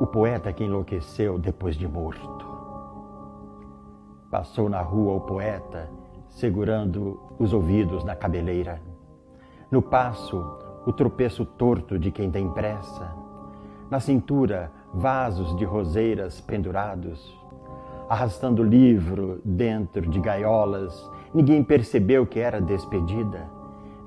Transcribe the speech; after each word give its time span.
o 0.00 0.06
poeta 0.06 0.50
que 0.50 0.64
enlouqueceu 0.64 1.38
depois 1.38 1.76
de 1.76 1.86
morto. 1.86 2.46
Passou 4.30 4.66
na 4.66 4.80
rua 4.80 5.12
o 5.12 5.20
poeta, 5.20 5.90
segurando 6.30 7.20
os 7.38 7.52
ouvidos 7.52 8.02
na 8.02 8.16
cabeleira. 8.16 8.80
No 9.70 9.82
passo, 9.82 10.42
o 10.86 10.92
tropeço 10.92 11.44
torto 11.44 11.98
de 11.98 12.10
quem 12.10 12.30
tem 12.30 12.48
pressa. 12.48 13.14
Na 13.90 14.00
cintura, 14.00 14.72
vasos 14.94 15.54
de 15.56 15.66
roseiras 15.66 16.40
pendurados. 16.40 17.38
Arrastando 18.08 18.62
livro 18.62 19.42
dentro 19.44 20.08
de 20.08 20.18
gaiolas, 20.18 21.10
ninguém 21.34 21.62
percebeu 21.62 22.26
que 22.26 22.40
era 22.40 22.58
despedida. 22.58 23.50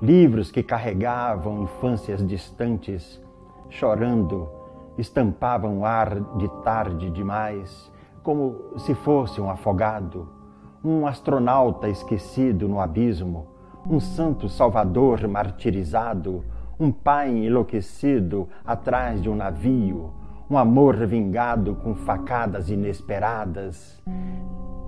Livros 0.00 0.50
que 0.50 0.62
carregavam 0.62 1.64
infâncias 1.64 2.26
distantes, 2.26 3.20
chorando, 3.68 4.61
estampavam 4.98 5.80
o 5.80 5.84
ar 5.84 6.20
de 6.36 6.48
tarde 6.62 7.10
demais, 7.10 7.90
como 8.22 8.78
se 8.78 8.94
fosse 8.94 9.40
um 9.40 9.50
afogado, 9.50 10.28
um 10.84 11.06
astronauta 11.06 11.88
esquecido 11.88 12.68
no 12.68 12.80
abismo, 12.80 13.46
um 13.86 13.98
santo 13.98 14.48
salvador 14.48 15.26
martirizado, 15.26 16.44
um 16.78 16.90
pai 16.90 17.30
enlouquecido 17.30 18.48
atrás 18.64 19.22
de 19.22 19.28
um 19.28 19.36
navio, 19.36 20.12
um 20.48 20.58
amor 20.58 20.96
vingado 21.06 21.74
com 21.76 21.94
facadas 21.94 22.70
inesperadas. 22.70 24.02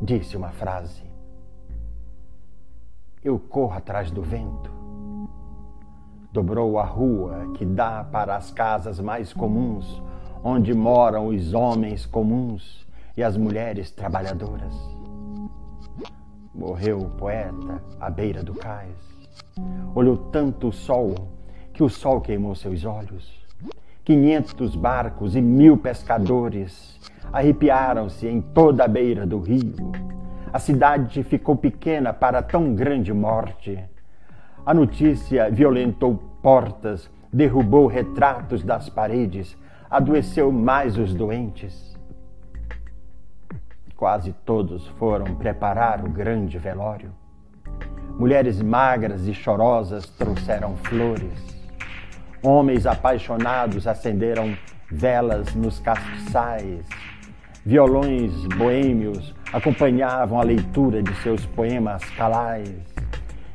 Disse 0.00 0.36
uma 0.36 0.50
frase. 0.50 1.02
Eu 3.22 3.38
corro 3.38 3.76
atrás 3.76 4.10
do 4.10 4.22
vento. 4.22 4.79
Dobrou 6.32 6.78
a 6.78 6.84
rua 6.84 7.50
que 7.54 7.64
dá 7.64 8.04
para 8.04 8.36
as 8.36 8.52
casas 8.52 9.00
mais 9.00 9.32
comuns, 9.32 10.00
onde 10.44 10.72
moram 10.72 11.26
os 11.26 11.52
homens 11.54 12.06
comuns 12.06 12.86
e 13.16 13.22
as 13.22 13.36
mulheres 13.36 13.90
trabalhadoras. 13.90 14.72
Morreu 16.54 16.98
o 16.98 17.10
poeta 17.10 17.82
à 18.00 18.08
beira 18.08 18.44
do 18.44 18.54
cais. 18.54 18.94
Olhou 19.92 20.16
tanto 20.16 20.68
o 20.68 20.72
sol 20.72 21.16
que 21.72 21.82
o 21.82 21.88
sol 21.88 22.20
queimou 22.20 22.54
seus 22.54 22.84
olhos. 22.84 23.44
Quinhentos 24.04 24.76
barcos 24.76 25.34
e 25.34 25.40
mil 25.40 25.76
pescadores 25.78 27.00
arrepiaram-se 27.32 28.28
em 28.28 28.40
toda 28.40 28.84
a 28.84 28.88
beira 28.88 29.26
do 29.26 29.40
rio. 29.40 29.74
A 30.52 30.60
cidade 30.60 31.24
ficou 31.24 31.56
pequena 31.56 32.12
para 32.12 32.40
tão 32.40 32.72
grande 32.72 33.12
morte. 33.12 33.82
A 34.64 34.74
notícia 34.74 35.50
violentou 35.50 36.16
portas, 36.42 37.10
derrubou 37.32 37.86
retratos 37.86 38.62
das 38.62 38.90
paredes, 38.90 39.56
adoeceu 39.90 40.52
mais 40.52 40.98
os 40.98 41.14
doentes. 41.14 41.98
Quase 43.96 44.32
todos 44.44 44.86
foram 44.98 45.34
preparar 45.34 46.04
o 46.04 46.10
grande 46.10 46.58
velório. 46.58 47.10
Mulheres 48.18 48.60
magras 48.60 49.26
e 49.26 49.32
chorosas 49.32 50.06
trouxeram 50.10 50.76
flores. 50.76 51.58
Homens 52.42 52.86
apaixonados 52.86 53.86
acenderam 53.86 54.54
velas 54.90 55.54
nos 55.54 55.78
castiçais. 55.78 56.86
Violões 57.64 58.32
boêmios 58.56 59.34
acompanhavam 59.52 60.38
a 60.38 60.42
leitura 60.42 61.02
de 61.02 61.14
seus 61.22 61.46
poemas 61.46 62.04
calais. 62.10 62.99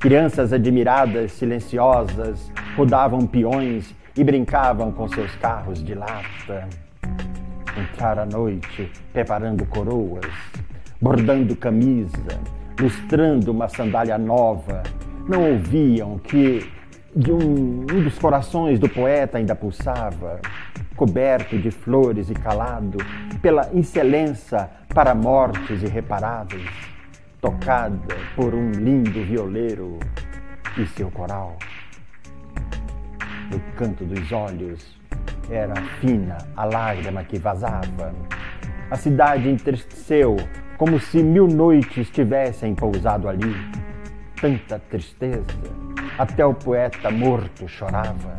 Crianças 0.00 0.50
admiradas, 0.50 1.32
silenciosas, 1.32 2.50
rodavam 2.74 3.26
peões 3.26 3.94
e 4.16 4.24
brincavam 4.24 4.90
com 4.90 5.06
seus 5.06 5.36
carros 5.36 5.84
de 5.84 5.94
lata. 5.94 6.66
Entrar 7.76 8.18
à 8.18 8.24
noite 8.24 8.90
preparando 9.12 9.66
coroas, 9.66 10.24
bordando 10.98 11.54
camisa, 11.54 12.40
lustrando 12.80 13.52
uma 13.52 13.68
sandália 13.68 14.16
nova, 14.16 14.82
não 15.28 15.52
ouviam 15.52 16.18
que 16.18 16.66
de 17.14 17.30
um, 17.30 17.80
um 17.82 18.02
dos 18.02 18.18
corações 18.18 18.78
do 18.78 18.88
poeta 18.88 19.36
ainda 19.36 19.54
pulsava, 19.54 20.40
coberto 20.96 21.58
de 21.58 21.70
flores 21.70 22.30
e 22.30 22.34
calado 22.34 22.96
pela 23.42 23.68
excelência 23.74 24.70
para 24.94 25.14
mortes 25.14 25.82
irreparáveis, 25.82 26.89
tocada 27.40 27.98
por 28.36 28.54
um 28.54 28.70
lindo 28.70 29.24
violeiro 29.24 29.98
e 30.76 30.86
seu 30.86 31.10
coral. 31.10 31.56
No 33.50 33.58
canto 33.76 34.04
dos 34.04 34.30
olhos 34.30 34.98
era 35.50 35.74
fina 36.00 36.38
a 36.56 36.64
lágrima 36.64 37.24
que 37.24 37.38
vazava. 37.38 38.14
A 38.90 38.96
cidade 38.96 39.48
entristeceu 39.48 40.36
como 40.76 41.00
se 41.00 41.22
mil 41.22 41.46
noites 41.46 42.10
tivessem 42.10 42.74
pousado 42.74 43.28
ali. 43.28 43.54
Tanta 44.40 44.78
tristeza 44.78 45.44
até 46.18 46.44
o 46.44 46.54
poeta 46.54 47.10
morto 47.10 47.66
chorava. 47.66 48.38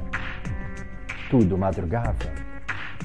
Tudo 1.29 1.57
madrugava. 1.57 2.15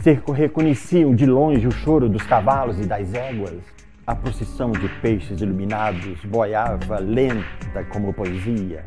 Se 0.03 0.21
reconheciam 0.33 1.15
de 1.15 1.27
longe 1.27 1.67
o 1.67 1.71
choro 1.71 2.09
dos 2.09 2.23
cavalos 2.23 2.79
e 2.79 2.85
das 2.85 3.13
éguas. 3.15 3.76
A 4.07 4.15
procissão 4.15 4.71
de 4.71 4.89
peixes 5.01 5.41
iluminados 5.41 6.25
boiava 6.27 7.01
lenta 7.01 7.83
como 7.93 8.15
poesia. 8.15 8.85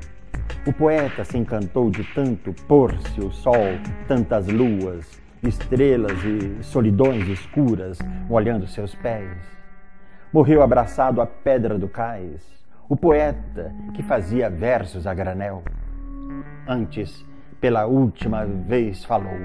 O 0.66 0.72
poeta 0.72 1.26
se 1.26 1.38
encantou 1.38 1.92
de 1.92 2.06
tanto 2.14 2.54
pôr-se 2.70 3.20
o 3.20 3.30
sol, 3.30 3.78
tantas 4.08 4.48
luas, 4.48 5.20
estrelas 5.44 6.18
e 6.24 6.64
solidões 6.64 7.28
escuras 7.28 8.00
molhando 8.30 8.66
seus 8.66 8.96
pés. 8.96 9.38
Morreu 10.32 10.64
abraçado 10.64 11.20
à 11.20 11.28
pedra 11.28 11.78
do 11.78 11.90
cais, 11.90 12.42
o 12.88 12.96
poeta 12.96 13.74
que 13.96 14.02
fazia 14.02 14.50
versos 14.50 15.06
a 15.06 15.14
granel. 15.14 15.64
Antes, 16.66 17.26
pela 17.60 17.86
última 17.86 18.46
vez, 18.46 19.04
falou: 19.04 19.38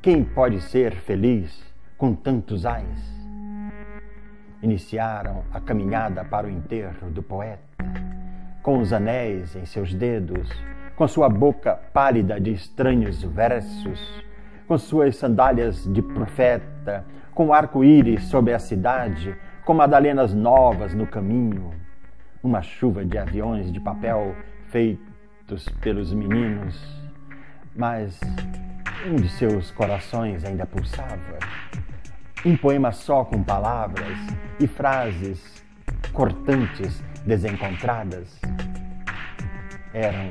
Quem 0.00 0.24
pode 0.24 0.62
ser 0.62 0.94
feliz 0.94 1.62
com 1.98 2.14
tantos 2.14 2.64
ais? 2.64 3.15
Iniciaram 4.66 5.44
a 5.54 5.60
caminhada 5.60 6.24
para 6.24 6.48
o 6.48 6.50
enterro 6.50 7.08
do 7.08 7.22
poeta, 7.22 7.62
com 8.64 8.80
os 8.80 8.92
anéis 8.92 9.54
em 9.54 9.64
seus 9.64 9.94
dedos, 9.94 10.50
com 10.96 11.06
sua 11.06 11.28
boca 11.28 11.78
pálida 11.92 12.40
de 12.40 12.52
estranhos 12.52 13.22
versos, 13.22 14.24
com 14.66 14.76
suas 14.76 15.14
sandálias 15.14 15.84
de 15.84 16.02
profeta, 16.02 17.04
com 17.32 17.52
arco-íris 17.52 18.24
sobre 18.24 18.52
a 18.54 18.58
cidade, 18.58 19.36
com 19.64 19.72
madalenas 19.72 20.34
novas 20.34 20.92
no 20.92 21.06
caminho 21.06 21.72
uma 22.42 22.60
chuva 22.60 23.04
de 23.04 23.16
aviões 23.16 23.72
de 23.72 23.78
papel 23.78 24.34
feitos 24.68 25.68
pelos 25.80 26.12
meninos, 26.12 26.76
mas 27.76 28.18
um 29.06 29.14
de 29.14 29.28
seus 29.28 29.70
corações 29.70 30.44
ainda 30.44 30.66
pulsava. 30.66 31.38
Um 32.46 32.56
poema 32.56 32.92
só 32.92 33.24
com 33.24 33.42
palavras 33.42 34.16
e 34.60 34.68
frases 34.68 35.64
cortantes 36.12 37.02
desencontradas. 37.26 38.40
Eram 39.92 40.30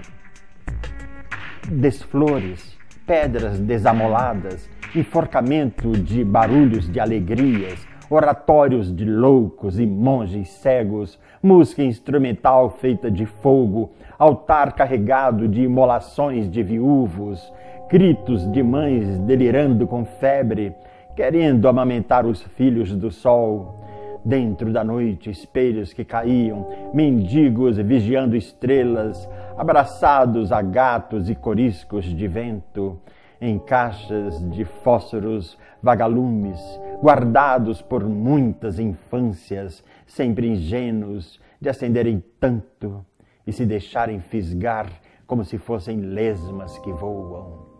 desflores, 1.70 2.78
pedras 3.06 3.60
desamoladas, 3.60 4.70
enforcamento 4.96 5.92
de 5.92 6.24
barulhos 6.24 6.90
de 6.90 7.02
alegrias, 7.02 7.86
oratórios 8.10 8.96
de 8.96 9.04
loucos 9.04 9.78
e 9.78 9.86
monges 9.86 10.48
cegos, 10.52 11.20
música 11.44 11.84
instrumental 11.84 12.70
feita 12.70 13.12
de 13.12 13.26
fogo, 13.26 13.92
altar 14.18 14.72
carregado 14.72 15.50
de 15.50 15.64
imolações 15.64 16.50
de 16.50 16.64
viúvos, 16.64 17.52
gritos 17.92 18.50
de 18.54 18.64
mães 18.64 19.20
delirando 19.20 19.86
com 19.86 20.06
febre, 20.06 20.74
querendo 21.16 21.68
amamentar 21.68 22.26
os 22.26 22.42
filhos 22.42 22.92
do 22.96 23.10
sol. 23.10 23.82
Dentro 24.24 24.74
da 24.74 24.84
noite, 24.84 25.30
espelhos 25.30 25.94
que 25.94 26.04
caíam, 26.04 26.68
mendigos 26.94 27.78
vigiando 27.78 28.36
estrelas, 28.36 29.30
abraçados 29.56 30.52
a 30.52 30.64
gatos 30.64 31.30
e 31.30 31.36
coriscos 31.36 32.06
de 32.06 32.28
vento, 32.28 33.00
em 33.40 33.60
caixas 33.60 34.40
de 34.50 34.66
fósforos 34.66 35.58
vagalumes, 35.82 36.60
guardados 37.04 37.84
por 37.84 38.04
muitas 38.04 38.80
infâncias, 38.80 39.84
sempre 40.08 40.48
ingênuos 40.48 41.40
de 41.62 41.70
acenderem 41.70 42.24
tanto 42.40 43.06
e 43.46 43.54
se 43.54 43.64
deixarem 43.64 44.20
fisgar 44.20 44.88
como 45.28 45.46
se 45.46 45.60
fossem 45.60 46.00
lesmas 46.00 46.80
que 46.80 46.92
voam. 46.92 47.75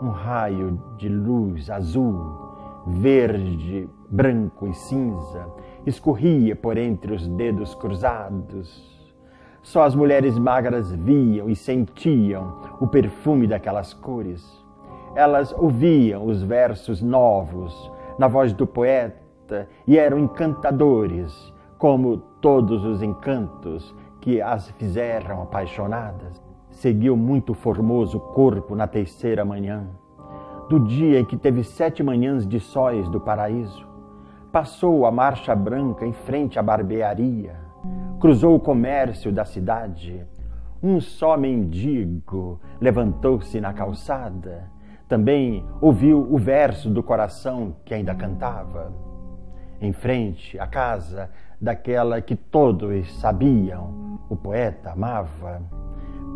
Um 0.00 0.10
raio 0.10 0.80
de 0.96 1.08
luz 1.08 1.70
azul, 1.70 2.84
verde, 2.86 3.88
branco 4.08 4.66
e 4.66 4.74
cinza 4.74 5.46
escorria 5.86 6.54
por 6.54 6.78
entre 6.78 7.14
os 7.14 7.26
dedos 7.26 7.74
cruzados. 7.74 8.96
Só 9.62 9.82
as 9.82 9.94
mulheres 9.94 10.38
magras 10.38 10.92
viam 10.92 11.50
e 11.50 11.56
sentiam 11.56 12.60
o 12.80 12.86
perfume 12.86 13.46
daquelas 13.46 13.92
cores 13.92 14.66
elas 15.18 15.52
ouviam 15.52 16.26
os 16.26 16.42
versos 16.42 17.02
novos 17.02 17.90
na 18.18 18.28
voz 18.28 18.52
do 18.52 18.66
poeta 18.66 19.68
e 19.86 19.98
eram 19.98 20.18
encantadores, 20.18 21.52
como 21.76 22.18
todos 22.40 22.84
os 22.84 23.02
encantos 23.02 23.94
que 24.20 24.40
as 24.40 24.70
fizeram 24.72 25.42
apaixonadas. 25.42 26.40
Seguiu 26.78 27.16
muito 27.16 27.54
formoso 27.54 28.20
corpo 28.20 28.76
na 28.76 28.86
terceira 28.86 29.44
manhã, 29.44 29.88
do 30.70 30.78
dia 30.78 31.18
em 31.18 31.24
que 31.24 31.36
teve 31.36 31.64
sete 31.64 32.04
manhãs 32.04 32.46
de 32.46 32.60
sóis 32.60 33.08
do 33.08 33.20
paraíso. 33.20 33.84
Passou 34.52 35.04
a 35.04 35.10
marcha 35.10 35.56
branca 35.56 36.06
em 36.06 36.12
frente 36.12 36.56
à 36.56 36.62
barbearia, 36.62 37.56
cruzou 38.20 38.54
o 38.54 38.60
comércio 38.60 39.32
da 39.32 39.44
cidade. 39.44 40.24
Um 40.80 41.00
só 41.00 41.36
mendigo 41.36 42.60
levantou-se 42.80 43.60
na 43.60 43.72
calçada. 43.72 44.70
Também 45.08 45.64
ouviu 45.80 46.32
o 46.32 46.38
verso 46.38 46.88
do 46.88 47.02
coração 47.02 47.74
que 47.84 47.92
ainda 47.92 48.14
cantava. 48.14 48.92
Em 49.80 49.92
frente 49.92 50.56
à 50.60 50.66
casa 50.68 51.28
daquela 51.60 52.20
que 52.20 52.36
todos 52.36 53.12
sabiam, 53.18 54.20
o 54.28 54.36
poeta 54.36 54.92
amava. 54.92 55.87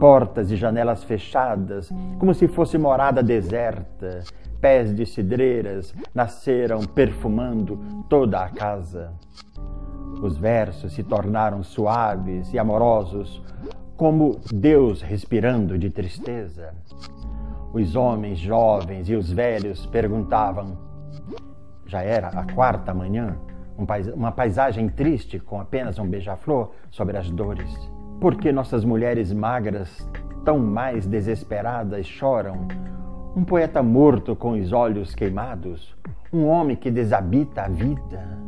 Portas 0.03 0.51
e 0.51 0.57
janelas 0.57 1.05
fechadas, 1.05 1.89
como 2.19 2.35
se 2.35 2.49
fosse 2.49 2.77
morada 2.77 3.23
deserta, 3.23 4.25
pés 4.61 4.93
de 4.93 5.07
cidreiras 5.07 5.95
nasceram 6.13 6.81
perfumando 6.81 7.79
toda 8.09 8.43
a 8.43 8.49
casa. 8.49 9.13
Os 10.21 10.37
versos 10.37 10.93
se 10.93 11.05
tornaram 11.05 11.63
suaves 11.63 12.53
e 12.53 12.59
amorosos, 12.59 13.41
como 13.97 14.41
Deus 14.53 15.03
respirando 15.03 15.79
de 15.79 15.89
tristeza. 15.89 16.75
Os 17.73 17.95
homens 17.95 18.41
jovens 18.41 19.09
e 19.09 19.15
os 19.15 19.31
velhos 19.31 19.87
perguntavam. 19.87 20.79
Já 21.87 22.03
era 22.03 22.27
a 22.27 22.53
quarta 22.53 22.93
manhã, 22.93 23.37
uma 24.17 24.33
paisagem 24.33 24.89
triste 24.89 25.39
com 25.39 25.61
apenas 25.61 25.97
um 26.01 26.09
beija-flor 26.09 26.73
sobre 26.91 27.17
as 27.17 27.31
dores. 27.31 28.02
Por 28.23 28.37
que 28.37 28.53
nossas 28.53 28.85
mulheres 28.85 29.33
magras, 29.33 30.09
tão 30.45 30.57
mais 30.57 31.05
desesperadas, 31.05 32.07
choram? 32.07 32.69
Um 33.35 33.43
poeta 33.43 33.83
morto 33.83 34.37
com 34.37 34.53
os 34.53 34.73
olhos 34.73 35.13
queimados? 35.13 35.93
Um 36.33 36.47
homem 36.47 36.77
que 36.77 36.89
desabita 36.89 37.63
a 37.63 37.69
vida? 37.69 38.39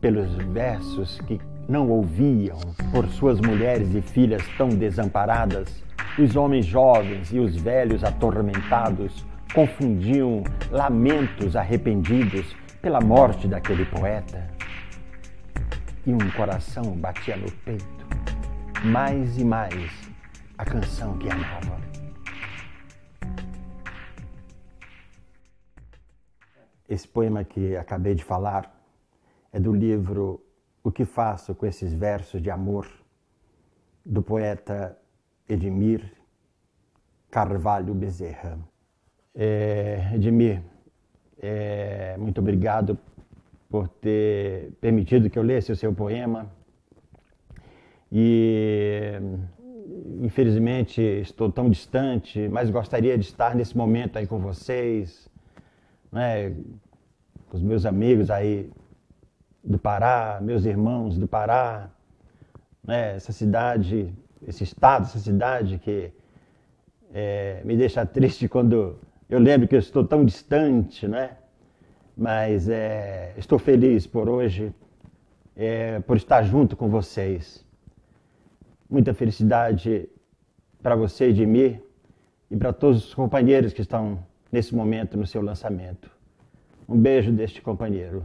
Pelos 0.00 0.34
versos 0.52 1.20
que 1.20 1.40
não 1.68 1.88
ouviam, 1.88 2.58
por 2.90 3.06
suas 3.10 3.40
mulheres 3.40 3.94
e 3.94 4.02
filhas 4.02 4.42
tão 4.58 4.70
desamparadas, 4.70 5.84
os 6.18 6.34
homens 6.34 6.66
jovens 6.66 7.32
e 7.32 7.38
os 7.38 7.54
velhos 7.54 8.02
atormentados 8.02 9.24
confundiam 9.54 10.42
lamentos 10.72 11.54
arrependidos 11.54 12.56
pela 12.82 13.00
morte 13.00 13.46
daquele 13.46 13.84
poeta. 13.84 14.55
E 16.06 16.14
um 16.14 16.30
coração 16.36 16.96
batia 16.96 17.36
no 17.36 17.50
peito, 17.50 17.84
mais 18.84 19.36
e 19.36 19.44
mais, 19.44 19.90
a 20.56 20.64
canção 20.64 21.18
que 21.18 21.28
amava. 21.28 21.80
Esse 26.88 27.08
poema 27.08 27.42
que 27.42 27.76
acabei 27.76 28.14
de 28.14 28.22
falar 28.22 28.72
é 29.52 29.58
do 29.58 29.72
livro 29.72 30.40
O 30.84 30.92
que 30.92 31.04
Faço 31.04 31.56
com 31.56 31.66
esses 31.66 31.92
Versos 31.92 32.40
de 32.40 32.52
Amor, 32.52 32.86
do 34.04 34.22
poeta 34.22 34.96
Edmir 35.48 36.08
Carvalho 37.32 37.92
Bezerra. 37.92 38.56
É, 39.34 40.12
Edmir, 40.14 40.62
é, 41.40 42.16
muito 42.16 42.40
obrigado 42.40 42.96
por 43.68 43.88
ter 43.88 44.72
permitido 44.80 45.28
que 45.28 45.38
eu 45.38 45.42
lesse 45.42 45.72
o 45.72 45.76
seu 45.76 45.92
poema. 45.92 46.50
E 48.10 49.20
infelizmente 50.20 51.00
estou 51.00 51.50
tão 51.50 51.68
distante, 51.68 52.48
mas 52.48 52.70
gostaria 52.70 53.16
de 53.18 53.24
estar 53.24 53.54
nesse 53.54 53.76
momento 53.76 54.16
aí 54.16 54.26
com 54.26 54.38
vocês, 54.38 55.28
né, 56.10 56.50
com 57.48 57.56
os 57.56 57.62
meus 57.62 57.84
amigos 57.84 58.30
aí 58.30 58.70
do 59.62 59.78
Pará, 59.78 60.38
meus 60.40 60.64
irmãos 60.64 61.18
do 61.18 61.26
Pará, 61.26 61.90
né, 62.82 63.16
essa 63.16 63.32
cidade 63.32 64.14
esse 64.46 64.64
estado, 64.64 65.04
essa 65.04 65.18
cidade 65.18 65.78
que 65.78 66.12
é, 67.12 67.60
me 67.64 67.76
deixa 67.76 68.04
triste 68.04 68.48
quando 68.48 68.98
eu 69.28 69.38
lembro 69.38 69.66
que 69.66 69.74
eu 69.74 69.78
estou 69.78 70.04
tão 70.04 70.24
distante, 70.24 71.08
né? 71.08 71.36
Mas 72.16 72.68
é, 72.68 73.34
estou 73.36 73.58
feliz 73.58 74.06
por 74.06 74.28
hoje, 74.28 74.72
é, 75.54 76.00
por 76.00 76.16
estar 76.16 76.42
junto 76.42 76.76
com 76.76 76.88
vocês. 76.88 77.64
Muita 78.88 79.12
felicidade 79.12 80.08
para 80.82 80.96
você, 80.96 81.32
de 81.32 81.44
mim, 81.44 81.78
e 82.50 82.56
para 82.56 82.72
todos 82.72 83.06
os 83.06 83.14
companheiros 83.14 83.72
que 83.72 83.80
estão 83.80 84.24
nesse 84.50 84.74
momento 84.74 85.16
no 85.16 85.26
seu 85.26 85.42
lançamento. 85.42 86.10
Um 86.88 86.96
beijo 86.96 87.32
deste 87.32 87.60
companheiro. 87.60 88.24